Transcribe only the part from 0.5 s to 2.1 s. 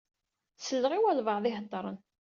Selleɣ i walebɛaḍ i iheddṛen.